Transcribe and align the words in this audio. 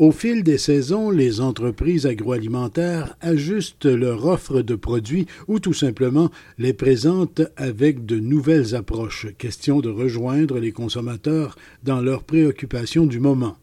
Au 0.00 0.12
fil 0.12 0.42
des 0.42 0.56
saisons, 0.56 1.10
les 1.10 1.42
entreprises 1.42 2.06
agroalimentaires 2.06 3.16
ajustent 3.20 3.84
leur 3.84 4.24
offre 4.24 4.62
de 4.62 4.74
produits 4.74 5.26
ou 5.46 5.60
tout 5.60 5.74
simplement 5.74 6.30
les 6.56 6.72
présentent 6.72 7.42
avec 7.58 8.06
de 8.06 8.18
nouvelles 8.18 8.74
approches, 8.74 9.26
question 9.36 9.80
de 9.80 9.90
rejoindre 9.90 10.58
les 10.58 10.72
consommateurs 10.72 11.54
dans 11.84 12.00
leurs 12.00 12.22
préoccupations 12.22 13.04
du 13.04 13.20
moment. 13.20 13.58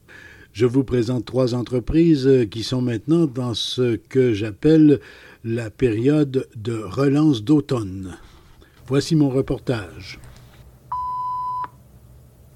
Je 0.53 0.67
vous 0.67 0.83
présente 0.83 1.25
trois 1.25 1.55
entreprises 1.55 2.29
qui 2.51 2.61
sont 2.61 2.83
maintenant 2.83 3.25
dans 3.25 3.55
ce 3.55 3.95
que 3.95 4.33
j'appelle 4.33 4.99
la 5.43 5.71
période 5.71 6.47
de 6.55 6.75
relance 6.75 7.43
d'automne. 7.43 8.15
Voici 8.85 9.15
mon 9.15 9.29
reportage. 9.29 10.19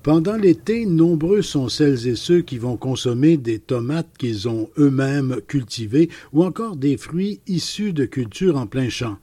Pendant 0.04 0.36
l'été, 0.36 0.88
nombreux 0.88 1.44
sont 1.44 1.70
celles 1.70 2.08
et 2.08 2.16
ceux 2.16 2.42
qui 2.42 2.58
vont 2.58 2.76
consommer 2.76 3.38
des 3.38 3.60
tomates 3.60 4.10
qu'ils 4.18 4.50
ont 4.50 4.68
eux-mêmes 4.80 5.38
cultivées 5.48 6.10
ou 6.34 6.44
encore 6.44 6.76
des 6.76 6.98
fruits 6.98 7.40
issus 7.46 7.94
de 7.94 8.06
cultures 8.06 8.58
en 8.58 8.66
plein 8.66 8.90
champ. 8.90 9.18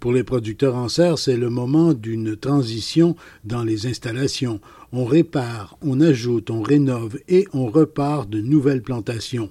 Pour 0.00 0.12
les 0.12 0.24
producteurs 0.24 0.76
en 0.76 0.88
serre, 0.88 1.18
c'est 1.18 1.38
le 1.38 1.48
moment 1.48 1.94
d'une 1.94 2.36
transition 2.36 3.16
dans 3.44 3.64
les 3.64 3.86
installations. 3.86 4.60
On 4.92 5.06
répare, 5.06 5.78
on 5.80 5.98
ajoute, 6.02 6.50
on 6.50 6.60
rénove 6.60 7.18
et 7.28 7.48
on 7.54 7.66
repart 7.66 8.28
de 8.28 8.42
nouvelles 8.42 8.82
plantations. 8.82 9.48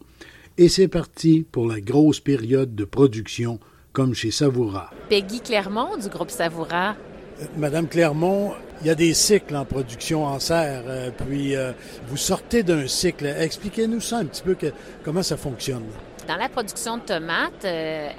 Et 0.59 0.69
c'est 0.69 0.87
parti 0.87 1.43
pour 1.52 1.67
la 1.67 1.81
grosse 1.81 2.19
période 2.19 2.75
de 2.75 2.85
production, 2.85 3.59
comme 3.93 4.13
chez 4.13 4.30
Savoura. 4.30 4.91
Peggy 5.09 5.41
Clermont 5.41 5.97
du 5.97 6.07
groupe 6.07 6.30
Savoura. 6.30 6.95
Euh, 7.39 7.45
Madame 7.57 7.88
Clermont, 7.88 8.53
il 8.81 8.88
y 8.88 8.89
a 8.89 8.95
des 8.95 9.13
cycles 9.13 9.55
en 9.55 9.66
production 9.66 10.25
en 10.25 10.39
serre, 10.39 10.83
euh, 10.88 11.09
puis 11.11 11.55
euh, 11.55 11.71
vous 12.07 12.17
sortez 12.17 12.63
d'un 12.63 12.88
cycle. 12.88 13.25
Expliquez-nous 13.25 14.02
ça 14.02 14.17
un 14.17 14.25
petit 14.25 14.43
peu, 14.43 14.55
comment 15.03 15.23
ça 15.23 15.38
fonctionne. 15.38 15.83
Dans 16.27 16.35
la 16.35 16.49
production 16.49 16.97
de 16.97 17.03
tomates, 17.03 17.65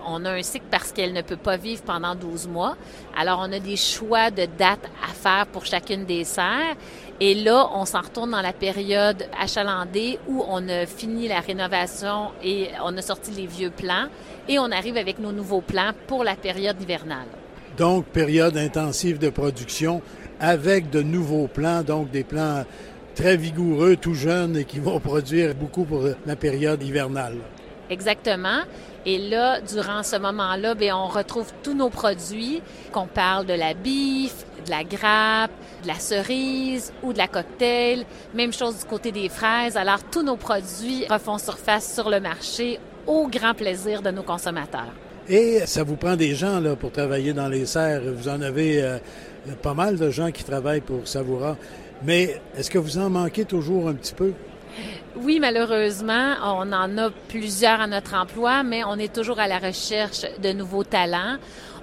on 0.07 0.25
a 0.25 0.31
un 0.31 0.43
cycle 0.43 0.65
parce 0.71 0.93
qu'elle 0.93 1.13
ne 1.13 1.21
peut 1.21 1.37
pas 1.37 1.59
vivre 1.59 1.83
pendant 1.83 2.15
12 2.15 2.49
mois. 2.49 2.75
Alors, 3.15 3.39
on 3.47 3.53
a 3.53 3.59
des 3.59 3.77
choix 3.77 4.31
de 4.31 4.47
dates 4.47 4.89
à 5.07 5.13
faire 5.13 5.47
pour 5.49 5.67
chacune 5.67 6.07
des 6.07 6.25
serres. 6.25 6.75
Et 7.21 7.35
là, 7.35 7.69
on 7.75 7.85
s'en 7.85 8.01
retourne 8.01 8.31
dans 8.31 8.41
la 8.41 8.55
période 8.55 9.29
achalandée 9.39 10.19
où 10.27 10.43
on 10.49 10.67
a 10.71 10.87
fini 10.87 11.29
la 11.29 11.41
rénovation 11.41 12.31
et 12.43 12.71
on 12.83 12.97
a 12.97 13.03
sorti 13.03 13.31
les 13.33 13.47
vieux 13.47 13.71
plans 13.71 14.07
et 14.49 14.59
on 14.59 14.71
arrive 14.73 14.97
avec 14.97 15.19
nos 15.19 15.33
nouveaux 15.33 15.61
plans 15.61 15.91
pour 16.07 16.25
la 16.25 16.35
période 16.35 16.81
hivernale. 16.81 17.29
Donc, 17.79 18.07
période 18.07 18.57
intensive 18.57 19.19
de 19.19 19.31
production 19.31 20.03
avec 20.41 20.91
de 20.91 21.01
nouveaux 21.01 21.47
plants, 21.47 21.83
donc 21.83 22.11
des 22.11 22.25
plants 22.25 22.65
très 23.15 23.37
vigoureux, 23.37 23.97
tout 23.97 24.15
jeunes 24.15 24.57
et 24.57 24.65
qui 24.65 24.81
vont 24.81 24.99
produire 25.13 25.55
beaucoup 25.55 25.85
pour 25.85 26.03
la 26.27 26.37
période 26.37 26.83
hivernale. 26.83 27.37
Exactement. 27.89 28.63
Et 29.07 29.19
là, 29.19 29.61
durant 29.61 30.03
ce 30.03 30.17
moment-là, 30.17 30.75
bien, 30.75 30.97
on 30.97 31.07
retrouve 31.07 31.53
tous 31.63 31.73
nos 31.73 31.89
produits, 31.89 32.61
qu'on 32.93 33.07
parle 33.07 33.47
de 33.47 33.55
la 33.55 33.75
bif, 33.75 34.45
de 34.67 34.71
la 34.71 34.83
grappe, 34.83 35.53
de 35.83 35.89
la 35.89 35.95
cerise 35.95 36.93
ou 37.05 37.13
de 37.13 37.19
la 37.19 37.29
cocktail. 37.29 38.05
Même 38.35 38.53
chose 38.53 38.81
du 38.81 38.85
côté 38.87 39.13
des 39.13 39.29
fraises. 39.29 39.77
Alors, 39.77 40.03
tous 40.11 40.23
nos 40.23 40.37
produits 40.37 41.07
refont 41.09 41.39
surface 41.39 41.95
sur 41.95 42.11
le 42.11 42.19
marché 42.19 42.81
au 43.07 43.29
grand 43.29 43.55
plaisir 43.55 44.03
de 44.03 44.11
nos 44.11 44.25
consommateurs. 44.25 44.93
Et 45.29 45.61
ça 45.67 45.83
vous 45.83 45.97
prend 45.97 46.17
des 46.17 46.35
gens 46.35 46.59
là, 46.59 46.75
pour 46.75 46.91
travailler 46.91 47.35
dans 47.35 47.49
les 47.49 47.67
serres. 47.67 48.01
Vous 48.17 48.29
en 48.29 48.41
avez 48.41 48.83
euh, 48.83 48.99
pas 49.63 49.75
mal 49.75 49.99
de 49.99 50.11
gens 50.11 50.31
qui 50.31 50.43
travaillent 50.43 50.81
pour 50.81 51.07
Savoura. 51.07 51.57
Mais 52.03 52.41
est-ce 52.57 52.71
que 52.71 52.79
vous 52.79 52.97
en 52.97 53.11
manquez 53.11 53.45
toujours 53.45 53.89
un 53.89 53.95
petit 53.95 54.15
peu? 54.15 54.33
Oui, 55.17 55.39
malheureusement, 55.41 56.35
on 56.43 56.73
en 56.73 56.97
a 56.97 57.11
plusieurs 57.29 57.81
à 57.81 57.87
notre 57.87 58.15
emploi, 58.15 58.63
mais 58.63 58.85
on 58.85 58.95
est 58.95 59.13
toujours 59.13 59.41
à 59.41 59.49
la 59.49 59.59
recherche 59.59 60.25
de 60.41 60.53
nouveaux 60.53 60.85
talents. 60.85 61.37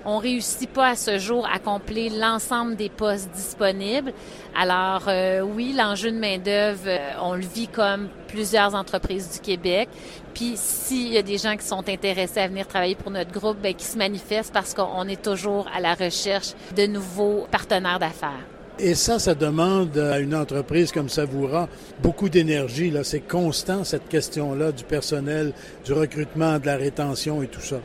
On 0.08 0.20
réussit 0.20 0.70
pas 0.70 0.90
à 0.90 0.96
ce 0.96 1.18
jour 1.18 1.48
à 1.52 1.58
combler 1.58 2.10
l'ensemble 2.10 2.76
des 2.76 2.90
postes 2.90 3.32
disponibles. 3.32 4.14
Alors 4.56 5.06
euh, 5.08 5.42
oui, 5.42 5.74
l'enjeu 5.76 6.12
de 6.12 6.18
main 6.20 6.38
d'œuvre, 6.38 6.84
euh, 6.86 7.14
on 7.24 7.34
le 7.34 7.42
vit 7.42 7.68
comme 7.68 8.10
plusieurs 8.28 8.76
entreprises 8.76 9.32
du 9.32 9.40
Québec. 9.40 9.90
Puis 10.36 10.54
s'il 10.58 11.12
y 11.12 11.18
a 11.18 11.24
des 11.24 11.40
gens 11.40 11.58
qui 11.58 11.66
sont 11.66 11.90
intéressés 11.90 12.40
à 12.40 12.48
venir 12.48 12.68
travailler 12.68 12.94
pour 12.94 13.10
notre 13.10 13.32
groupe, 13.32 13.58
bien, 13.60 13.74
qui 13.74 13.86
se 13.86 13.98
manifestent 13.98 14.54
parce 14.54 14.76
qu'on 14.76 15.08
est 15.08 15.22
toujours 15.22 15.68
à 15.76 15.80
la 15.80 15.96
recherche 15.96 16.54
de 16.76 16.86
nouveaux 16.86 17.48
partenaires 17.50 17.98
d'affaires. 17.98 18.46
Et 18.78 18.94
ça, 18.94 19.20
ça 19.20 19.34
demande 19.34 19.98
à 19.98 20.20
une 20.20 20.36
entreprise 20.36 20.92
comme 20.92 21.08
Savoura 21.08 21.70
beaucoup 22.04 22.28
d'énergie. 22.28 22.92
Là, 22.92 23.06
c'est 23.06 23.22
constant 23.22 23.86
cette 23.86 24.10
question-là 24.10 24.74
du 24.74 24.84
personnel, 24.84 25.54
du 25.86 25.94
recrutement, 25.94 26.60
de 26.60 26.66
la 26.66 26.76
rétention 26.76 27.42
et 27.42 27.48
tout 27.48 27.62
ça. 27.62 27.78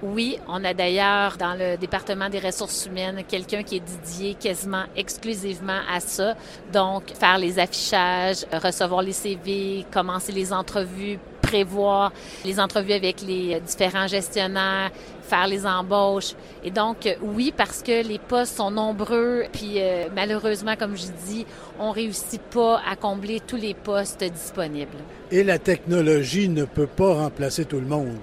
Oui, 0.00 0.38
on 0.46 0.64
a 0.64 0.74
d'ailleurs 0.74 1.36
dans 1.38 1.54
le 1.58 1.76
département 1.76 2.28
des 2.28 2.38
ressources 2.38 2.86
humaines 2.86 3.24
quelqu'un 3.26 3.64
qui 3.64 3.76
est 3.76 3.80
dédié 3.80 4.34
quasiment 4.34 4.84
exclusivement 4.94 5.80
à 5.92 5.98
ça. 5.98 6.36
Donc, 6.72 7.12
faire 7.18 7.36
les 7.36 7.58
affichages, 7.58 8.46
recevoir 8.52 9.02
les 9.02 9.12
CV, 9.12 9.84
commencer 9.92 10.30
les 10.30 10.52
entrevues, 10.52 11.18
prévoir 11.42 12.12
les 12.44 12.60
entrevues 12.60 12.92
avec 12.92 13.22
les 13.22 13.58
différents 13.60 14.06
gestionnaires, 14.06 14.92
faire 15.22 15.48
les 15.48 15.66
embauches. 15.66 16.34
Et 16.62 16.70
donc, 16.70 17.08
oui, 17.20 17.52
parce 17.56 17.82
que 17.82 18.06
les 18.06 18.20
postes 18.20 18.56
sont 18.56 18.70
nombreux, 18.70 19.46
puis 19.52 19.80
euh, 19.80 20.04
malheureusement, 20.14 20.76
comme 20.76 20.96
je 20.96 21.06
dis, 21.26 21.44
on 21.80 21.90
réussit 21.90 22.40
pas 22.40 22.80
à 22.88 22.94
combler 22.94 23.40
tous 23.44 23.56
les 23.56 23.74
postes 23.74 24.22
disponibles. 24.22 24.98
Et 25.32 25.42
la 25.42 25.58
technologie 25.58 26.48
ne 26.48 26.64
peut 26.64 26.86
pas 26.86 27.14
remplacer 27.14 27.64
tout 27.64 27.80
le 27.80 27.86
monde. 27.86 28.18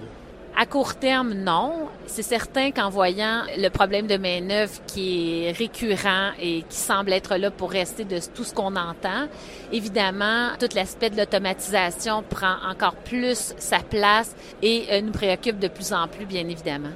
Court 0.69 0.95
terme, 0.95 1.33
non. 1.33 1.87
C'est 2.07 2.23
certain 2.23 2.71
qu'en 2.71 2.89
voyant 2.89 3.41
le 3.57 3.69
problème 3.69 4.07
de 4.07 4.17
main-d'œuvre 4.17 4.73
qui 4.87 5.45
est 5.45 5.51
récurrent 5.51 6.31
et 6.41 6.63
qui 6.67 6.77
semble 6.77 7.13
être 7.13 7.37
là 7.37 7.51
pour 7.51 7.71
rester 7.71 8.03
de 8.03 8.19
tout 8.33 8.43
ce 8.43 8.53
qu'on 8.53 8.75
entend, 8.75 9.27
évidemment, 9.71 10.49
tout 10.59 10.69
l'aspect 10.75 11.09
de 11.09 11.17
l'automatisation 11.17 12.23
prend 12.29 12.55
encore 12.69 12.95
plus 12.95 13.53
sa 13.57 13.79
place 13.79 14.35
et 14.61 14.85
euh, 14.91 15.01
nous 15.01 15.11
préoccupe 15.11 15.59
de 15.59 15.67
plus 15.67 15.93
en 15.93 16.07
plus, 16.07 16.25
bien 16.25 16.47
évidemment. 16.47 16.93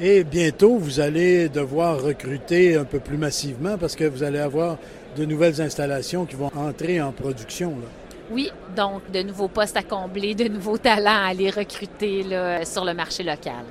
Et 0.00 0.24
bientôt, 0.24 0.76
vous 0.76 0.98
allez 1.00 1.48
devoir 1.48 2.02
recruter 2.02 2.76
un 2.76 2.84
peu 2.84 2.98
plus 2.98 3.16
massivement 3.16 3.78
parce 3.78 3.94
que 3.94 4.04
vous 4.04 4.24
allez 4.24 4.40
avoir 4.40 4.76
de 5.16 5.24
nouvelles 5.24 5.60
installations 5.60 6.24
qui 6.26 6.34
vont 6.34 6.50
entrer 6.56 7.00
en 7.00 7.12
production. 7.12 7.74
Oui, 8.30 8.50
donc 8.74 9.10
de 9.10 9.22
nouveaux 9.22 9.48
postes 9.48 9.76
à 9.76 9.82
combler, 9.82 10.34
de 10.34 10.48
nouveaux 10.48 10.78
talents 10.78 11.24
à 11.24 11.28
aller 11.28 11.50
recruter 11.50 12.22
là, 12.22 12.64
sur 12.64 12.84
le 12.84 12.94
marché 12.94 13.22
local. 13.22 13.64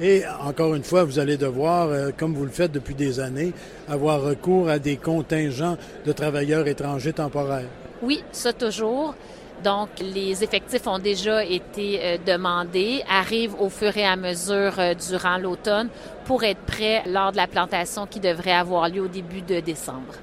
Et 0.00 0.24
encore 0.42 0.74
une 0.74 0.82
fois, 0.82 1.04
vous 1.04 1.20
allez 1.20 1.36
devoir, 1.36 1.88
euh, 1.88 2.10
comme 2.16 2.34
vous 2.34 2.44
le 2.44 2.50
faites 2.50 2.72
depuis 2.72 2.96
des 2.96 3.20
années, 3.20 3.52
avoir 3.88 4.20
recours 4.22 4.68
à 4.68 4.80
des 4.80 4.96
contingents 4.96 5.76
de 6.04 6.12
travailleurs 6.12 6.66
étrangers 6.66 7.12
temporaires. 7.12 7.68
Oui, 8.02 8.24
ça 8.32 8.52
toujours. 8.52 9.14
Donc, 9.62 9.88
les 10.00 10.42
effectifs 10.42 10.86
ont 10.88 10.98
déjà 10.98 11.44
été 11.44 12.00
euh, 12.02 12.18
demandés, 12.26 13.04
arrivent 13.08 13.54
au 13.60 13.68
fur 13.68 13.96
et 13.96 14.04
à 14.04 14.16
mesure 14.16 14.74
euh, 14.78 14.94
durant 14.94 15.38
l'automne 15.38 15.88
pour 16.24 16.42
être 16.42 16.60
prêts 16.66 17.04
lors 17.06 17.30
de 17.30 17.36
la 17.36 17.46
plantation 17.46 18.06
qui 18.06 18.18
devrait 18.18 18.52
avoir 18.52 18.88
lieu 18.88 19.02
au 19.02 19.08
début 19.08 19.42
de 19.42 19.60
décembre. 19.60 20.14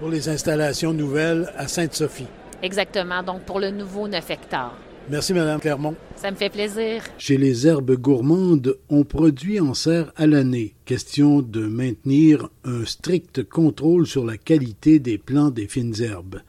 Pour 0.00 0.10
les 0.10 0.28
installations 0.28 0.92
nouvelles 0.92 1.50
à 1.56 1.66
Sainte-Sophie. 1.66 2.26
Exactement, 2.62 3.22
donc 3.22 3.42
pour 3.42 3.60
le 3.60 3.70
nouveau 3.70 4.08
9 4.08 4.30
hectares. 4.30 4.76
Merci, 5.10 5.34
Madame 5.34 5.60
Clermont. 5.60 5.96
Ça 6.16 6.30
me 6.30 6.36
fait 6.36 6.48
plaisir. 6.48 7.02
Chez 7.18 7.36
les 7.36 7.66
herbes 7.66 7.94
gourmandes, 7.96 8.78
on 8.88 9.04
produit 9.04 9.60
en 9.60 9.74
serre 9.74 10.12
à 10.16 10.26
l'année. 10.26 10.74
Question 10.86 11.42
de 11.42 11.66
maintenir 11.66 12.48
un 12.64 12.86
strict 12.86 13.46
contrôle 13.46 14.06
sur 14.06 14.24
la 14.24 14.38
qualité 14.38 15.00
des 15.00 15.18
plants 15.18 15.50
des 15.50 15.66
fines 15.66 16.00
herbes. 16.00 16.40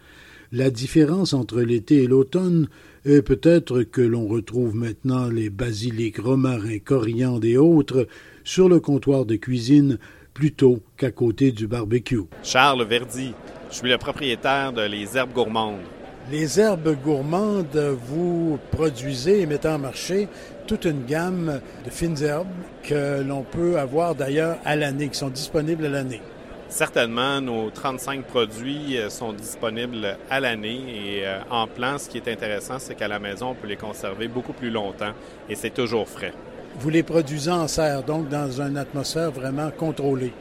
La 0.53 0.69
différence 0.69 1.33
entre 1.33 1.59
l'été 1.59 2.03
et 2.03 2.07
l'automne 2.07 2.69
est 3.03 3.21
peut-être 3.21 3.83
que 3.83 4.01
l'on 4.01 4.25
retrouve 4.27 4.73
maintenant 4.73 5.27
les 5.27 5.49
basiliques, 5.49 6.19
romarins, 6.19 6.79
coriandres 6.79 7.45
et 7.45 7.57
autres 7.57 8.07
sur 8.45 8.69
le 8.69 8.79
comptoir 8.79 9.25
de 9.25 9.35
cuisine 9.35 9.97
plutôt 10.33 10.81
qu'à 10.95 11.11
côté 11.11 11.51
du 11.51 11.67
barbecue. 11.67 12.21
Charles 12.41 12.85
Verdi, 12.85 13.33
je 13.69 13.75
suis 13.75 13.89
le 13.89 13.97
propriétaire 13.97 14.71
de 14.71 14.83
Les 14.83 15.17
Herbes 15.17 15.33
Gourmandes. 15.33 15.79
Les 16.31 16.59
herbes 16.59 16.95
gourmandes, 17.03 17.97
vous 18.07 18.57
produisez 18.71 19.41
et 19.41 19.45
mettez 19.45 19.67
en 19.67 19.77
marché 19.77 20.27
toute 20.65 20.85
une 20.85 21.05
gamme 21.05 21.61
de 21.85 21.89
fines 21.91 22.19
herbes 22.23 22.47
que 22.81 23.21
l'on 23.21 23.43
peut 23.43 23.77
avoir 23.77 24.15
d'ailleurs 24.15 24.57
à 24.65 24.75
l'année, 24.75 25.09
qui 25.09 25.19
sont 25.19 25.29
disponibles 25.29 25.85
à 25.85 25.89
l'année. 25.89 26.21
Certainement, 26.67 27.41
nos 27.41 27.69
35 27.69 28.23
produits 28.23 28.97
euh, 28.97 29.11
sont 29.11 29.33
disponibles 29.33 30.17
à 30.31 30.39
l'année 30.39 30.79
et 31.19 31.27
euh, 31.27 31.37
en 31.51 31.67
plan, 31.67 31.99
ce 31.99 32.09
qui 32.09 32.17
est 32.17 32.27
intéressant, 32.27 32.79
c'est 32.79 32.95
qu'à 32.95 33.07
la 33.07 33.19
maison, 33.19 33.49
on 33.49 33.53
peut 33.53 33.67
les 33.67 33.77
conserver 33.77 34.27
beaucoup 34.27 34.53
plus 34.53 34.71
longtemps 34.71 35.13
et 35.47 35.53
c'est 35.53 35.69
toujours 35.69 36.09
frais. 36.09 36.33
Vous 36.79 36.89
les 36.89 37.03
produisez 37.03 37.51
en 37.51 37.67
serre, 37.67 38.01
donc 38.01 38.29
dans 38.29 38.61
une 38.61 38.77
atmosphère 38.77 39.29
vraiment 39.29 39.69
contrôlée. 39.69 40.33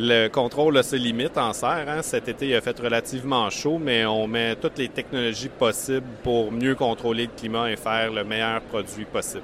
Le 0.00 0.28
contrôle 0.28 0.78
a 0.78 0.84
ses 0.84 0.96
limites 0.96 1.36
en 1.36 1.52
serre. 1.52 1.86
Hein. 1.88 2.02
Cet 2.02 2.28
été, 2.28 2.50
il 2.50 2.54
a 2.54 2.60
fait 2.60 2.78
relativement 2.78 3.50
chaud, 3.50 3.80
mais 3.82 4.06
on 4.06 4.28
met 4.28 4.54
toutes 4.54 4.78
les 4.78 4.88
technologies 4.88 5.48
possibles 5.48 6.06
pour 6.22 6.52
mieux 6.52 6.76
contrôler 6.76 7.24
le 7.24 7.32
climat 7.36 7.68
et 7.68 7.74
faire 7.74 8.12
le 8.12 8.22
meilleur 8.22 8.60
produit 8.60 9.06
possible. 9.06 9.42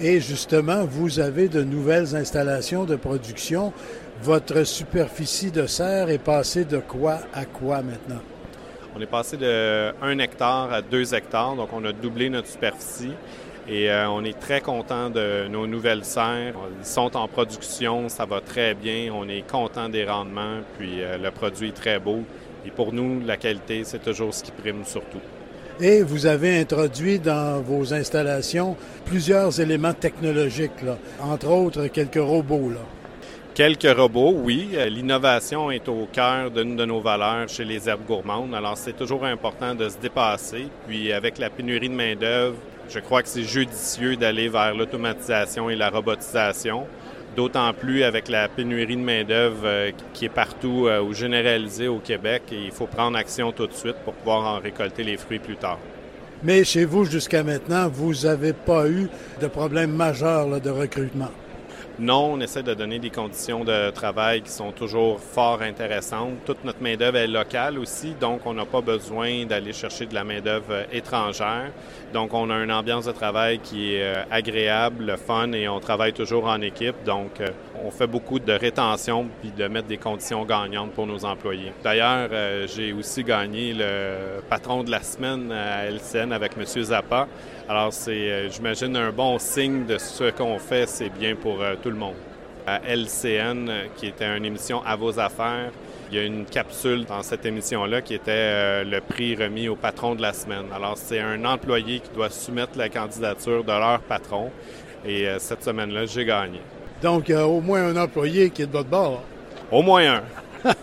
Et 0.00 0.18
justement, 0.18 0.86
vous 0.86 1.20
avez 1.20 1.48
de 1.48 1.62
nouvelles 1.62 2.16
installations 2.16 2.84
de 2.84 2.96
production. 2.96 3.74
Votre 4.22 4.64
superficie 4.64 5.50
de 5.50 5.66
serre 5.66 6.08
est 6.08 6.16
passée 6.16 6.64
de 6.64 6.78
quoi 6.78 7.18
à 7.34 7.44
quoi 7.44 7.82
maintenant? 7.82 8.22
On 8.96 9.00
est 9.02 9.06
passé 9.06 9.36
de 9.36 9.92
1 10.00 10.18
hectare 10.18 10.72
à 10.72 10.80
2 10.80 11.14
hectares, 11.14 11.56
donc 11.56 11.68
on 11.74 11.84
a 11.84 11.92
doublé 11.92 12.30
notre 12.30 12.48
superficie. 12.48 13.12
Et 13.68 13.90
euh, 13.90 14.08
on 14.08 14.24
est 14.24 14.38
très 14.38 14.60
content 14.60 15.10
de 15.10 15.46
nos 15.48 15.66
nouvelles 15.66 16.04
serres. 16.04 16.54
Ils 16.78 16.86
sont 16.86 17.16
en 17.16 17.28
production, 17.28 18.08
ça 18.08 18.24
va 18.24 18.40
très 18.40 18.74
bien. 18.74 19.12
On 19.14 19.28
est 19.28 19.48
content 19.48 19.88
des 19.88 20.04
rendements, 20.04 20.60
puis 20.78 21.02
euh, 21.02 21.18
le 21.18 21.30
produit 21.30 21.68
est 21.68 21.72
très 21.72 21.98
beau. 21.98 22.20
Et 22.66 22.70
pour 22.70 22.92
nous, 22.92 23.20
la 23.24 23.36
qualité, 23.36 23.82
c'est 23.84 24.02
toujours 24.02 24.34
ce 24.34 24.42
qui 24.42 24.50
prime 24.50 24.84
surtout. 24.84 25.20
Et 25.80 26.02
vous 26.02 26.26
avez 26.26 26.58
introduit 26.60 27.18
dans 27.18 27.62
vos 27.62 27.94
installations 27.94 28.76
plusieurs 29.06 29.60
éléments 29.60 29.94
technologiques, 29.94 30.82
là. 30.84 30.98
entre 31.20 31.48
autres 31.48 31.86
quelques 31.86 32.16
robots. 32.16 32.70
Là. 32.70 32.80
Quelques 33.54 33.96
robots, 33.96 34.32
oui. 34.36 34.70
Euh, 34.74 34.88
l'innovation 34.88 35.70
est 35.70 35.88
au 35.88 36.06
cœur 36.12 36.50
d'une 36.50 36.76
de 36.76 36.84
nos 36.84 37.00
valeurs 37.00 37.48
chez 37.48 37.64
les 37.64 37.88
herbes 37.88 38.06
gourmandes. 38.06 38.54
Alors, 38.54 38.76
c'est 38.76 38.96
toujours 38.96 39.24
important 39.24 39.74
de 39.74 39.88
se 39.88 39.98
dépasser. 39.98 40.66
Puis, 40.86 41.12
avec 41.12 41.38
la 41.38 41.50
pénurie 41.50 41.88
de 41.88 41.94
main-d'œuvre, 41.94 42.56
je 42.92 42.98
crois 42.98 43.22
que 43.22 43.28
c'est 43.28 43.44
judicieux 43.44 44.16
d'aller 44.16 44.48
vers 44.48 44.74
l'automatisation 44.74 45.70
et 45.70 45.76
la 45.76 45.90
robotisation, 45.90 46.86
d'autant 47.36 47.72
plus 47.72 48.02
avec 48.02 48.28
la 48.28 48.48
pénurie 48.48 48.96
de 48.96 49.02
main-d'œuvre 49.02 49.62
euh, 49.64 49.90
qui 50.12 50.24
est 50.24 50.28
partout 50.28 50.86
euh, 50.86 51.00
ou 51.00 51.14
généralisée 51.14 51.86
au 51.86 51.98
Québec 51.98 52.42
il 52.50 52.72
faut 52.72 52.86
prendre 52.86 53.16
action 53.16 53.52
tout 53.52 53.68
de 53.68 53.72
suite 53.72 53.96
pour 54.04 54.14
pouvoir 54.14 54.56
en 54.56 54.58
récolter 54.58 55.04
les 55.04 55.16
fruits 55.16 55.38
plus 55.38 55.56
tard. 55.56 55.78
Mais 56.42 56.64
chez 56.64 56.84
vous, 56.84 57.04
jusqu'à 57.04 57.44
maintenant, 57.44 57.88
vous 57.88 58.12
n'avez 58.24 58.54
pas 58.54 58.88
eu 58.88 59.08
de 59.40 59.46
problème 59.46 59.92
majeur 59.92 60.60
de 60.60 60.70
recrutement? 60.70 61.30
Non, 62.00 62.32
on 62.32 62.40
essaie 62.40 62.62
de 62.62 62.72
donner 62.72 62.98
des 62.98 63.10
conditions 63.10 63.62
de 63.62 63.90
travail 63.90 64.40
qui 64.40 64.50
sont 64.50 64.72
toujours 64.72 65.20
fort 65.20 65.60
intéressantes. 65.60 66.32
Toute 66.46 66.64
notre 66.64 66.82
main-d'œuvre 66.82 67.18
est 67.18 67.26
locale 67.26 67.78
aussi, 67.78 68.14
donc 68.18 68.40
on 68.46 68.54
n'a 68.54 68.64
pas 68.64 68.80
besoin 68.80 69.44
d'aller 69.44 69.74
chercher 69.74 70.06
de 70.06 70.14
la 70.14 70.24
main-d'œuvre 70.24 70.86
étrangère. 70.92 71.70
Donc 72.14 72.32
on 72.32 72.48
a 72.48 72.54
une 72.54 72.72
ambiance 72.72 73.04
de 73.04 73.12
travail 73.12 73.58
qui 73.58 73.96
est 73.96 74.02
euh, 74.02 74.22
agréable, 74.30 75.04
le 75.04 75.16
fun 75.18 75.52
et 75.52 75.68
on 75.68 75.78
travaille 75.78 76.14
toujours 76.14 76.46
en 76.46 76.62
équipe. 76.62 77.04
Donc 77.04 77.38
euh, 77.42 77.48
on 77.84 77.90
fait 77.90 78.06
beaucoup 78.06 78.38
de 78.38 78.52
rétention 78.52 79.28
puis 79.42 79.50
de 79.50 79.68
mettre 79.68 79.88
des 79.88 79.98
conditions 79.98 80.46
gagnantes 80.46 80.92
pour 80.92 81.06
nos 81.06 81.26
employés. 81.26 81.74
D'ailleurs, 81.84 82.30
euh, 82.32 82.66
j'ai 82.66 82.94
aussi 82.94 83.24
gagné 83.24 83.74
le 83.74 84.40
patron 84.48 84.84
de 84.84 84.90
la 84.90 85.02
semaine 85.02 85.52
à 85.52 85.84
LCN 85.84 86.32
avec 86.32 86.52
M. 86.56 86.64
Zappa. 86.64 87.28
Alors, 87.70 87.92
c'est, 87.92 88.10
euh, 88.10 88.48
j'imagine, 88.50 88.96
un 88.96 89.12
bon 89.12 89.38
signe 89.38 89.86
de 89.86 89.96
ce 89.96 90.32
qu'on 90.32 90.58
fait, 90.58 90.88
c'est 90.88 91.08
bien 91.08 91.36
pour 91.36 91.62
euh, 91.62 91.76
tout 91.90 91.94
le 91.94 92.00
monde. 92.00 92.14
À 92.66 92.80
LCN, 92.86 93.68
euh, 93.68 93.86
qui 93.96 94.06
était 94.06 94.36
une 94.36 94.44
émission 94.44 94.80
à 94.84 94.94
vos 94.94 95.18
affaires, 95.18 95.72
il 96.10 96.16
y 96.16 96.20
a 96.20 96.24
une 96.24 96.44
capsule 96.44 97.04
dans 97.04 97.22
cette 97.22 97.44
émission-là 97.44 98.00
qui 98.02 98.14
était 98.14 98.84
le 98.84 99.00
prix 99.00 99.34
remis 99.34 99.68
au 99.68 99.76
patron 99.76 100.14
de 100.14 100.22
la 100.22 100.32
semaine. 100.32 100.66
Alors, 100.74 100.96
c'est 100.96 101.20
un 101.20 101.44
employé 101.44 102.00
qui 102.00 102.10
doit 102.14 102.30
soumettre 102.30 102.76
la 102.76 102.88
candidature 102.88 103.64
de 103.64 103.72
leur 103.72 104.00
patron. 104.00 104.50
Et 105.06 105.28
cette 105.38 105.62
semaine-là, 105.62 106.06
j'ai 106.06 106.24
gagné. 106.24 106.60
Donc, 107.00 107.28
il 107.28 107.32
y 107.32 107.34
a 107.34 107.46
au 107.46 107.60
moins 107.60 107.86
un 107.86 107.96
employé 107.96 108.50
qui 108.50 108.62
est 108.62 108.66
de 108.66 108.72
votre 108.72 108.88
bord. 108.88 109.22
Au 109.70 109.82
moins 109.82 110.16
un. 110.16 110.22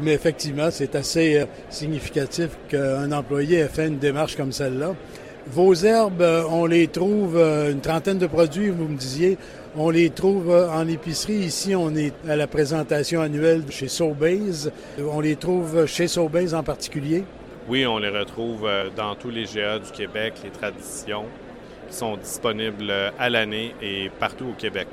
Mais 0.00 0.14
effectivement, 0.14 0.70
c'est 0.70 0.94
assez 0.94 1.46
significatif 1.68 2.48
qu'un 2.68 3.12
employé 3.12 3.58
ait 3.58 3.68
fait 3.68 3.86
une 3.86 3.98
démarche 3.98 4.34
comme 4.34 4.50
celle-là. 4.50 4.94
Vos 5.46 5.74
herbes, 5.74 6.22
euh, 6.22 6.42
on 6.48 6.64
les 6.64 6.88
trouve, 6.88 7.36
euh, 7.36 7.70
une 7.70 7.80
trentaine 7.80 8.16
de 8.16 8.26
produits, 8.26 8.70
vous 8.70 8.88
me 8.88 8.96
disiez, 8.96 9.36
on 9.76 9.90
les 9.90 10.10
trouve 10.10 10.50
euh, 10.50 10.70
en 10.70 10.86
épicerie. 10.88 11.34
Ici, 11.34 11.74
on 11.74 11.94
est 11.94 12.12
à 12.28 12.36
la 12.36 12.46
présentation 12.46 13.20
annuelle 13.20 13.62
chez 13.70 13.88
Sobeys. 13.88 14.70
On 14.98 15.20
les 15.20 15.36
trouve 15.36 15.86
chez 15.86 16.08
Sobeys 16.08 16.54
en 16.54 16.62
particulier? 16.62 17.24
Oui, 17.68 17.86
on 17.86 17.98
les 17.98 18.10
retrouve 18.10 18.68
dans 18.94 19.14
tous 19.14 19.30
les 19.30 19.44
GA 19.44 19.78
du 19.78 19.90
Québec, 19.90 20.34
les 20.44 20.50
traditions 20.50 21.24
qui 21.88 21.96
sont 21.96 22.16
disponibles 22.16 22.92
à 23.18 23.30
l'année 23.30 23.74
et 23.80 24.10
partout 24.20 24.46
au 24.50 24.52
Québec. 24.52 24.86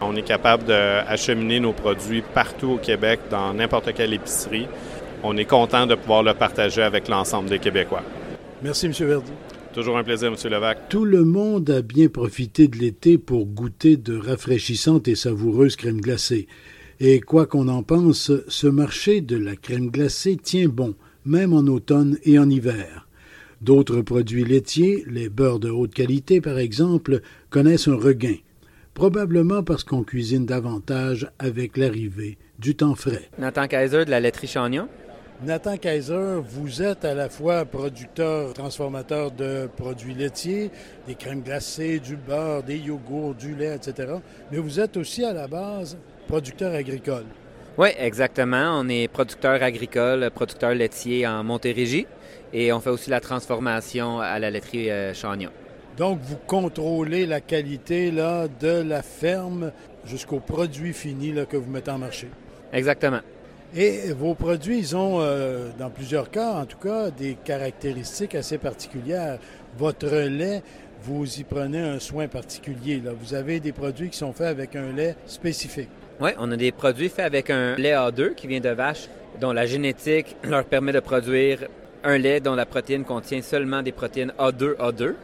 On 0.00 0.16
est 0.16 0.22
capable 0.22 0.64
d'acheminer 0.64 1.60
nos 1.60 1.72
produits 1.72 2.22
partout 2.22 2.72
au 2.72 2.76
Québec, 2.78 3.20
dans 3.30 3.54
n'importe 3.54 3.92
quelle 3.94 4.12
épicerie. 4.14 4.66
On 5.22 5.36
est 5.36 5.44
content 5.44 5.86
de 5.86 5.94
pouvoir 5.94 6.22
le 6.22 6.34
partager 6.34 6.82
avec 6.82 7.08
l'ensemble 7.08 7.48
des 7.48 7.60
Québécois. 7.60 8.02
Merci, 8.62 8.86
M. 8.86 8.92
Verdi. 8.92 9.32
Toujours 9.72 9.96
un 9.96 10.04
plaisir, 10.04 10.28
M. 10.28 10.50
Levac. 10.50 10.90
Tout 10.90 11.06
le 11.06 11.24
monde 11.24 11.70
a 11.70 11.80
bien 11.80 12.08
profité 12.08 12.68
de 12.68 12.76
l'été 12.76 13.16
pour 13.16 13.46
goûter 13.46 13.96
de 13.96 14.16
rafraîchissantes 14.16 15.08
et 15.08 15.14
savoureuses 15.14 15.76
crèmes 15.76 16.00
glacées. 16.00 16.46
Et 17.00 17.20
quoi 17.20 17.46
qu'on 17.46 17.68
en 17.68 17.82
pense, 17.82 18.30
ce 18.48 18.66
marché 18.66 19.22
de 19.22 19.36
la 19.36 19.56
crème 19.56 19.90
glacée 19.90 20.36
tient 20.36 20.68
bon, 20.68 20.94
même 21.24 21.54
en 21.54 21.66
automne 21.66 22.18
et 22.24 22.38
en 22.38 22.50
hiver. 22.50 23.08
D'autres 23.62 24.02
produits 24.02 24.44
laitiers, 24.44 25.04
les 25.08 25.28
beurres 25.28 25.58
de 25.58 25.70
haute 25.70 25.94
qualité 25.94 26.40
par 26.40 26.58
exemple, 26.58 27.22
connaissent 27.48 27.88
un 27.88 27.96
regain, 27.96 28.36
probablement 28.92 29.62
parce 29.62 29.84
qu'on 29.84 30.02
cuisine 30.02 30.44
davantage 30.44 31.30
avec 31.38 31.78
l'arrivée 31.78 32.36
du 32.58 32.74
temps 32.74 32.94
frais. 32.94 33.30
Nathan 33.38 33.68
Kaiser 33.68 34.04
de 34.04 34.10
la 34.10 34.20
laiterie 34.20 34.48
Chagnon. 34.48 34.88
Nathan 35.44 35.76
Kaiser, 35.76 36.40
vous 36.40 36.82
êtes 36.82 37.04
à 37.04 37.14
la 37.14 37.28
fois 37.28 37.64
producteur, 37.64 38.52
transformateur 38.52 39.32
de 39.32 39.68
produits 39.76 40.14
laitiers, 40.14 40.70
des 41.08 41.16
crèmes 41.16 41.42
glacées, 41.42 41.98
du 41.98 42.14
beurre, 42.14 42.62
des 42.62 42.78
yogourts, 42.78 43.34
du 43.34 43.56
lait, 43.56 43.74
etc. 43.74 44.14
Mais 44.52 44.58
vous 44.58 44.78
êtes 44.78 44.96
aussi 44.96 45.24
à 45.24 45.32
la 45.32 45.48
base 45.48 45.98
producteur 46.28 46.72
agricole. 46.72 47.24
Oui, 47.76 47.88
exactement. 47.98 48.78
On 48.78 48.88
est 48.88 49.08
producteur 49.08 49.60
agricole, 49.64 50.30
producteur 50.32 50.74
laitier 50.74 51.26
en 51.26 51.42
Montérégie 51.42 52.06
et 52.52 52.72
on 52.72 52.78
fait 52.78 52.90
aussi 52.90 53.10
la 53.10 53.20
transformation 53.20 54.20
à 54.20 54.38
la 54.38 54.48
laiterie 54.48 54.90
euh, 54.92 55.12
Chagnon. 55.12 55.50
Donc, 55.96 56.20
vous 56.22 56.38
contrôlez 56.46 57.26
la 57.26 57.40
qualité 57.40 58.12
là, 58.12 58.46
de 58.46 58.80
la 58.82 59.02
ferme 59.02 59.72
jusqu'au 60.04 60.38
produit 60.38 60.92
fini 60.92 61.32
là, 61.32 61.46
que 61.46 61.56
vous 61.56 61.70
mettez 61.70 61.90
en 61.90 61.98
marché. 61.98 62.28
Exactement. 62.72 63.20
Et 63.74 64.12
vos 64.12 64.34
produits, 64.34 64.78
ils 64.78 64.96
ont, 64.96 65.20
euh, 65.20 65.70
dans 65.78 65.88
plusieurs 65.88 66.30
cas, 66.30 66.52
en 66.52 66.66
tout 66.66 66.76
cas, 66.76 67.10
des 67.10 67.38
caractéristiques 67.42 68.34
assez 68.34 68.58
particulières. 68.58 69.38
Votre 69.78 70.14
lait, 70.28 70.62
vous 71.02 71.40
y 71.40 71.42
prenez 71.42 71.78
un 71.78 71.98
soin 71.98 72.28
particulier. 72.28 73.00
Là. 73.02 73.12
Vous 73.18 73.32
avez 73.32 73.60
des 73.60 73.72
produits 73.72 74.10
qui 74.10 74.18
sont 74.18 74.34
faits 74.34 74.48
avec 74.48 74.76
un 74.76 74.92
lait 74.92 75.16
spécifique. 75.24 75.88
Oui, 76.20 76.30
on 76.38 76.52
a 76.52 76.56
des 76.56 76.70
produits 76.70 77.08
faits 77.08 77.24
avec 77.24 77.48
un 77.48 77.74
lait 77.76 77.92
A2 77.92 78.34
qui 78.34 78.46
vient 78.46 78.60
de 78.60 78.68
vache, 78.68 79.08
dont 79.40 79.52
la 79.54 79.64
génétique 79.64 80.36
leur 80.44 80.64
permet 80.64 80.92
de 80.92 81.00
produire 81.00 81.60
un 82.04 82.18
lait 82.18 82.40
dont 82.40 82.54
la 82.54 82.66
protéine 82.66 83.04
contient 83.04 83.40
seulement 83.40 83.82
des 83.82 83.92
protéines 83.92 84.34
A2, 84.38 84.76
A2, 84.76 85.14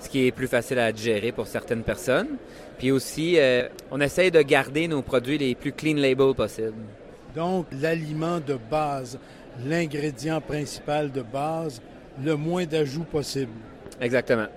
ce 0.00 0.08
qui 0.08 0.26
est 0.26 0.32
plus 0.32 0.46
facile 0.46 0.78
à 0.78 0.90
digérer 0.92 1.32
pour 1.32 1.46
certaines 1.46 1.82
personnes. 1.82 2.38
Puis 2.78 2.90
aussi, 2.90 3.38
euh, 3.38 3.68
on 3.90 4.00
essaye 4.00 4.30
de 4.30 4.40
garder 4.40 4.88
nos 4.88 5.02
produits 5.02 5.36
les 5.36 5.54
plus 5.54 5.72
clean 5.72 5.96
label 5.96 6.32
possibles. 6.34 6.72
Donc, 7.38 7.66
l'aliment 7.80 8.40
de 8.40 8.58
base, 8.68 9.16
l'ingrédient 9.64 10.40
principal 10.40 11.12
de 11.12 11.22
base, 11.22 11.80
le 12.20 12.34
moins 12.34 12.66
d'ajouts 12.66 13.04
possible. 13.04 13.52
Exactement. 14.00 14.48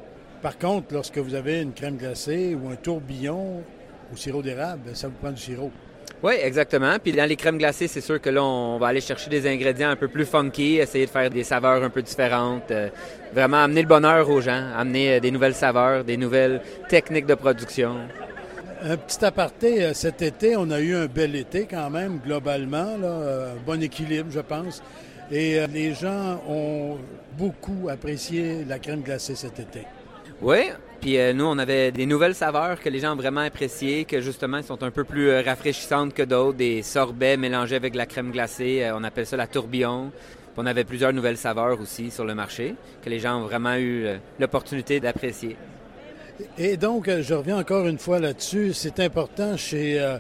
Par 0.42 0.58
contre, 0.58 0.92
lorsque 0.92 1.20
vous 1.20 1.36
avez 1.36 1.62
une 1.62 1.74
crème 1.74 1.98
glacée 1.98 2.58
ou 2.60 2.70
un 2.70 2.76
tourbillon 2.76 3.62
au 4.12 4.16
sirop 4.16 4.42
d'érable, 4.42 4.96
ça 4.96 5.10
vous 5.10 5.14
prend 5.22 5.30
du 5.30 5.40
sirop. 5.40 5.70
Oui, 6.24 6.34
exactement. 6.42 6.98
Puis 6.98 7.12
dans 7.12 7.30
les 7.30 7.36
crèmes 7.36 7.60
glacées, 7.60 7.88
c'est 7.88 8.02
sûr 8.02 8.20
que 8.20 8.32
là, 8.32 8.44
on 8.44 8.80
va 8.80 8.88
aller 8.88 9.02
chercher 9.02 9.30
des 9.30 9.48
ingrédients 9.48 9.90
un 9.90 9.96
peu 9.96 10.08
plus 10.08 10.26
funky, 10.26 10.78
essayer 10.78 11.06
de 11.06 11.12
faire 11.12 11.30
des 11.30 11.44
saveurs 11.44 11.84
un 11.84 11.90
peu 11.92 12.02
différentes, 12.02 12.72
euh, 12.72 12.90
vraiment 13.32 13.58
amener 13.58 13.84
le 13.84 13.88
bonheur 13.88 14.28
aux 14.28 14.42
gens, 14.42 14.72
amener 14.76 15.14
euh, 15.14 15.20
des 15.20 15.30
nouvelles 15.30 15.54
saveurs, 15.54 16.04
des 16.04 16.18
nouvelles 16.18 16.64
techniques 16.90 17.28
de 17.28 17.36
production. 17.36 18.08
Un 18.84 18.98
petit 18.98 19.24
aparté, 19.24 19.84
euh, 19.84 19.94
cet 19.94 20.24
été, 20.24 20.56
on 20.58 20.72
a 20.72 20.80
eu 20.80 20.96
un 20.96 21.06
bel 21.06 21.36
été 21.36 21.68
quand 21.70 21.92
même, 21.92 22.18
globalement, 22.18 22.98
euh, 23.04 23.54
bon 23.64 23.80
équilibre, 23.80 24.32
je 24.32 24.40
pense. 24.40 24.82
Et 25.30 25.60
euh, 25.60 25.68
les 25.68 25.94
gens 25.94 26.42
ont 26.50 26.98
beaucoup 27.38 27.90
apprécié 27.90 28.66
la 28.68 28.80
crème 28.80 29.02
glacée 29.02 29.36
cet 29.36 29.60
été. 29.60 29.86
Oui, 30.42 30.72
Puis 31.00 31.16
nous, 31.36 31.46
on 31.46 31.60
avait 31.60 31.92
des 31.92 32.08
nouvelles 32.08 32.34
saveurs 32.34 32.80
que 32.80 32.90
les 32.90 33.00
gens 33.00 33.14
ont 33.14 33.18
vraiment 33.18 33.42
appréciées, 33.42 34.06
que 34.06 34.20
justement 34.20 34.64
sont 34.64 34.82
un 34.82 34.90
peu 34.90 35.04
plus 35.04 35.40
rafraîchissantes 35.42 36.16
que 36.16 36.24
d'autres, 36.24 36.58
des 36.58 36.82
sorbets 36.82 37.38
mélangés 37.38 37.76
avec 37.76 37.94
la 37.94 38.08
crème 38.08 38.32
glacée. 38.32 38.90
On 38.96 39.04
appelle 39.04 39.28
ça 39.28 39.38
la 39.38 39.46
tourbillon. 39.46 40.10
Puis 40.10 40.58
on 40.58 40.66
avait 40.66 40.84
plusieurs 40.84 41.14
nouvelles 41.14 41.38
saveurs 41.38 41.80
aussi 41.80 42.10
sur 42.10 42.26
le 42.26 42.34
marché 42.34 42.74
que 43.04 43.10
les 43.12 43.20
gens 43.20 43.40
ont 43.40 43.46
vraiment 43.46 43.76
eu 43.76 44.08
l'opportunité 44.40 45.00
d'apprécier. 45.00 45.56
Et 46.58 46.78
donc, 46.78 47.10
je 47.10 47.34
reviens 47.34 47.58
encore 47.58 47.88
une 47.88 47.98
fois 47.98 48.20
là-dessus. 48.20 48.74
C'est 48.74 49.00
important 49.00 49.58
chez 49.58 50.00
euh, 50.00 50.18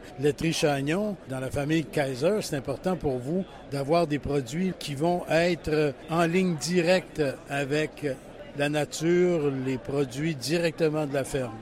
Chagnon, 0.52 1.16
dans 1.30 1.40
la 1.40 1.50
famille 1.50 1.86
Kaiser, 1.86 2.40
c'est 2.42 2.56
important 2.56 2.96
pour 2.96 3.18
vous 3.18 3.46
d'avoir 3.72 4.08
des 4.08 4.20
produits 4.20 4.74
qui 4.78 4.96
vont 4.96 5.24
être 5.30 5.94
en 6.10 6.26
ligne 6.26 6.56
directe 6.56 7.22
avec 7.50 8.06
la 8.58 8.70
nature, 8.70 9.52
les 9.66 9.78
produits 9.78 10.36
directement 10.36 11.06
de 11.06 11.14
la 11.14 11.24
ferme. 11.24 11.58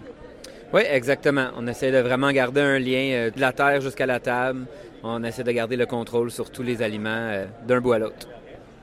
Oui, 0.74 0.82
exactement. 0.90 1.48
On 1.58 1.66
essaie 1.68 1.92
de 1.92 1.98
vraiment 1.98 2.32
garder 2.32 2.62
un 2.62 2.80
lien 2.80 3.12
euh, 3.14 3.32
de 3.32 3.40
la 3.42 3.52
terre 3.52 3.82
jusqu'à 3.82 4.06
la 4.06 4.20
table. 4.20 4.66
On 5.04 5.24
essaie 5.24 5.44
de 5.44 5.52
garder 5.52 5.76
le 5.76 5.86
contrôle 5.86 6.30
sur 6.30 6.52
tous 6.52 6.62
les 6.62 6.82
aliments 6.82 7.10
euh, 7.10 7.46
d'un 7.68 7.82
bout 7.82 7.94
à 7.94 8.00
l'autre. 8.00 8.28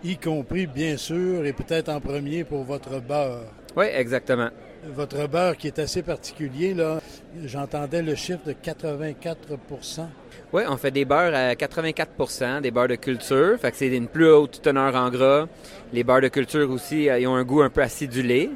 Y 0.02 0.16
compris, 0.16 0.66
bien 0.66 0.96
sûr, 0.96 1.44
et 1.46 1.52
peut-être 1.52 1.88
en 1.88 2.00
premier 2.00 2.44
pour 2.44 2.64
votre 2.64 3.00
beurre. 3.00 3.44
Oui, 3.76 3.86
exactement. 3.92 4.48
Votre 4.84 5.26
beurre 5.26 5.56
qui 5.56 5.66
est 5.66 5.78
assez 5.78 6.02
particulier, 6.02 6.74
là, 6.74 7.00
j'entendais 7.44 8.02
le 8.02 8.14
chiffre 8.14 8.44
de 8.46 8.52
84% 8.52 10.06
oui, 10.52 10.62
on 10.68 10.76
fait 10.76 10.92
des 10.92 11.04
beurres 11.04 11.34
à 11.34 11.54
84% 11.54 12.60
des 12.60 12.70
beurres 12.70 12.88
de 12.88 12.94
culture. 12.94 13.58
Fait 13.58 13.72
que 13.72 13.76
c'est 13.76 13.88
une 13.88 14.06
plus 14.06 14.30
haute 14.30 14.62
teneur 14.62 14.94
en 14.94 15.10
gras. 15.10 15.46
Les 15.92 16.04
beurres 16.04 16.20
de 16.20 16.28
culture 16.28 16.70
aussi, 16.70 17.10
euh, 17.10 17.18
ils 17.18 17.26
ont 17.26 17.34
un 17.34 17.42
goût 17.42 17.62
un 17.62 17.70
peu 17.70 17.82
acidulé. 17.82 18.50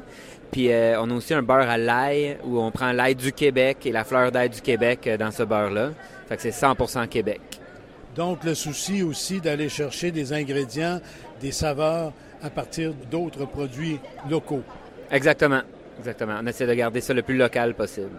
Puis 0.51 0.71
euh, 0.71 1.01
on 1.01 1.09
a 1.11 1.13
aussi 1.13 1.33
un 1.33 1.41
beurre 1.41 1.69
à 1.69 1.77
l'ail 1.77 2.37
où 2.45 2.59
on 2.59 2.71
prend 2.71 2.93
l'ail 2.93 3.15
du 3.15 3.33
Québec 3.33 3.85
et 3.85 3.91
la 3.91 4.05
fleur 4.05 4.31
d'ail 4.31 4.49
du 4.49 4.61
Québec 4.61 5.05
euh, 5.05 5.17
dans 5.17 5.31
ce 5.31 5.43
beurre-là. 5.43 5.91
Fait 6.29 6.37
que 6.37 6.41
c'est 6.41 6.49
100% 6.49 7.07
Québec. 7.09 7.41
Donc 8.15 8.43
le 8.45 8.55
souci 8.55 9.03
aussi 9.03 9.41
d'aller 9.41 9.69
chercher 9.69 10.11
des 10.11 10.31
ingrédients, 10.31 10.99
des 11.41 11.51
saveurs 11.51 12.13
à 12.41 12.49
partir 12.49 12.93
d'autres 13.09 13.45
produits 13.45 13.99
locaux. 14.29 14.63
Exactement. 15.11 15.61
Exactement. 15.99 16.39
On 16.41 16.47
essaie 16.47 16.67
de 16.67 16.73
garder 16.73 17.01
ça 17.01 17.13
le 17.13 17.21
plus 17.21 17.37
local 17.37 17.73
possible. 17.73 18.09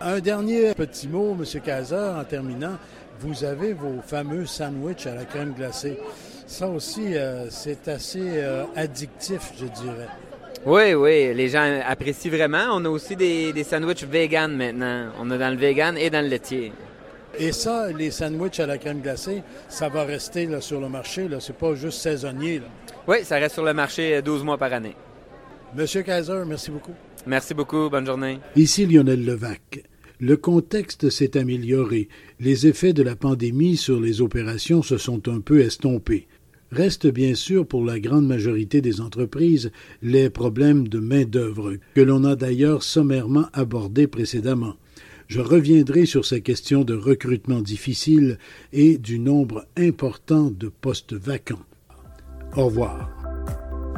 Un 0.00 0.20
dernier 0.20 0.74
petit 0.74 1.08
mot, 1.08 1.36
M. 1.38 1.60
Kaiser, 1.60 1.96
en 1.96 2.24
terminant 2.24 2.78
vous 3.20 3.44
avez 3.44 3.72
vos 3.72 4.00
fameux 4.06 4.46
sandwichs 4.46 5.06
à 5.06 5.14
la 5.14 5.24
crème 5.24 5.52
glacée. 5.56 5.98
Ça 6.46 6.68
aussi, 6.68 7.16
euh, 7.16 7.50
c'est 7.50 7.88
assez 7.88 8.22
euh, 8.24 8.64
addictif, 8.76 9.52
je 9.58 9.66
dirais. 9.66 10.08
Oui, 10.64 10.94
oui, 10.94 11.34
les 11.34 11.48
gens 11.48 11.80
apprécient 11.86 12.30
vraiment. 12.30 12.66
On 12.72 12.84
a 12.84 12.88
aussi 12.88 13.16
des, 13.16 13.52
des 13.52 13.64
sandwichs 13.64 14.04
vegan 14.04 14.56
maintenant. 14.56 15.10
On 15.20 15.30
a 15.30 15.38
dans 15.38 15.50
le 15.50 15.56
vegan 15.56 15.96
et 15.96 16.10
dans 16.10 16.22
le 16.22 16.28
laitier. 16.28 16.72
Et 17.38 17.52
ça, 17.52 17.90
les 17.92 18.10
sandwichs 18.10 18.58
à 18.60 18.66
la 18.66 18.78
crème 18.78 19.00
glacée, 19.00 19.42
ça 19.68 19.88
va 19.88 20.04
rester 20.04 20.46
là, 20.46 20.60
sur 20.60 20.80
le 20.80 20.88
marché. 20.88 21.28
Ce 21.38 21.52
n'est 21.52 21.58
pas 21.58 21.74
juste 21.74 22.00
saisonnier. 22.00 22.62
Oui, 23.06 23.24
ça 23.24 23.36
reste 23.36 23.54
sur 23.54 23.64
le 23.64 23.74
marché 23.74 24.20
12 24.22 24.42
mois 24.42 24.58
par 24.58 24.72
année. 24.72 24.96
Monsieur 25.74 26.02
Kaiser, 26.02 26.42
merci 26.46 26.70
beaucoup. 26.70 26.94
Merci 27.28 27.52
beaucoup. 27.52 27.90
Bonne 27.90 28.06
journée. 28.06 28.38
Ici 28.56 28.86
Lionel 28.86 29.24
Levac. 29.24 29.84
Le 30.18 30.36
contexte 30.36 31.10
s'est 31.10 31.36
amélioré. 31.36 32.08
Les 32.40 32.66
effets 32.66 32.94
de 32.94 33.02
la 33.02 33.16
pandémie 33.16 33.76
sur 33.76 34.00
les 34.00 34.22
opérations 34.22 34.82
se 34.82 34.96
sont 34.96 35.28
un 35.28 35.40
peu 35.40 35.60
estompés. 35.60 36.26
Reste 36.72 37.06
bien 37.06 37.34
sûr 37.34 37.66
pour 37.66 37.84
la 37.84 38.00
grande 38.00 38.26
majorité 38.26 38.80
des 38.80 39.02
entreprises 39.02 39.70
les 40.02 40.30
problèmes 40.30 40.88
de 40.88 40.98
main-d'œuvre, 40.98 41.74
que 41.94 42.00
l'on 42.00 42.24
a 42.24 42.34
d'ailleurs 42.34 42.82
sommairement 42.82 43.46
abordés 43.52 44.06
précédemment. 44.06 44.76
Je 45.28 45.40
reviendrai 45.40 46.06
sur 46.06 46.24
ces 46.24 46.40
questions 46.40 46.82
de 46.82 46.94
recrutement 46.94 47.60
difficile 47.60 48.38
et 48.72 48.96
du 48.96 49.18
nombre 49.18 49.66
important 49.76 50.50
de 50.50 50.68
postes 50.68 51.12
vacants. 51.12 51.64
Au 52.56 52.66
revoir. 52.66 53.17